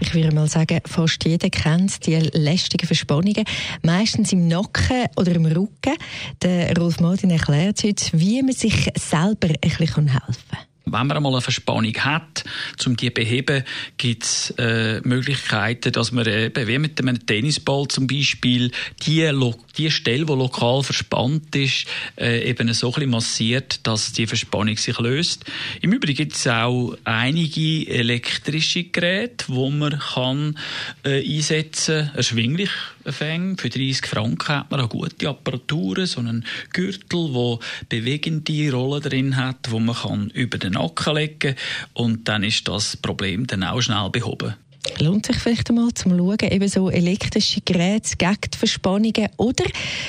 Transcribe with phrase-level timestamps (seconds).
[0.00, 3.44] ich würde mal sagen, fast jeder kennt die lästigen Verspannungen,
[3.82, 5.96] meistens im Nacken oder im Rücken.
[6.42, 10.08] Der Rolf Martin erklärt heute, wie man sich selber ein bisschen helfen
[10.50, 10.69] kann.
[10.92, 12.44] Wenn man einmal eine Verspannung hat,
[12.84, 13.64] um die zu beheben,
[13.96, 18.70] gibt es äh, Möglichkeiten, dass man eben, wie mit einem Tennisball zum Beispiel,
[19.06, 19.30] die,
[19.76, 21.86] die Stelle, die lokal verspannt ist,
[22.18, 25.44] äh, eben so ein bisschen massiert, dass die Verspannung sich löst.
[25.80, 30.58] Im Übrigen gibt es auch einige elektrische Geräte, die man kann,
[31.04, 32.70] äh, einsetzen kann, erschwinglich
[33.06, 33.56] Fänge.
[33.56, 39.36] Für 30 Franken hat man auch gute Apparaturen, so einen Gürtel, der bewegende Rollen drin
[39.36, 41.54] hat, wo man kann über den Nacken legen
[41.94, 44.54] und dann ist das Problem dann auch schnell behoben.
[44.98, 49.64] Lohnt sich vielleicht einmal zum Schauen, eben so elektrische Geräte gegen Verspannungen oder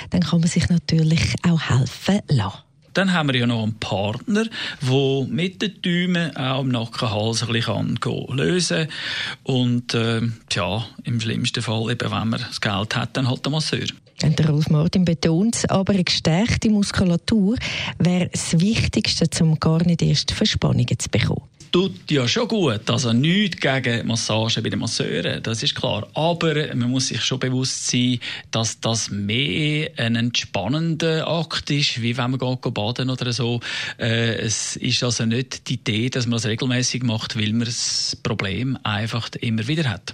[0.09, 2.70] dann kann man sich natürlich auch helfen lassen.
[2.93, 4.45] Dann haben wir ja noch einen Partner,
[4.81, 7.97] der mit den Däumen auch im Nackenhals ein bisschen
[8.31, 9.55] lösen kann.
[9.55, 13.51] Und äh, tja, im schlimmsten Fall, eben, wenn man das Geld hat, dann halt der
[13.51, 13.87] Masseur.
[14.23, 17.57] Und der Rolf Martin betont, aber eine gestärkte Muskulatur
[17.97, 22.89] wäre das Wichtigste, um gar nicht erst Verspannungen zu bekommen tut ja schon gut.
[22.89, 26.07] Also nichts gegen Massagen bei den Masseuren, das ist klar.
[26.13, 28.19] Aber man muss sich schon bewusst sein,
[28.51, 33.59] dass das mehr ein entspannender Akt ist, wie wenn man geht baden oder so.
[33.97, 38.17] Äh, es ist also nicht die Idee, dass man das regelmäßig macht, weil man das
[38.21, 40.13] Problem einfach immer wieder hat.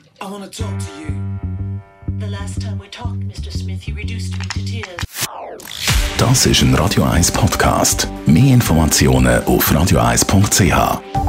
[6.17, 8.07] Das ist ein Radio 1 Podcast.
[8.25, 11.26] Mehr Informationen auf radio1.ch.